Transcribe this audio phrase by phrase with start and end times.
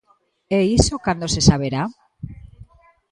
[0.57, 1.83] E iso cando se saberá?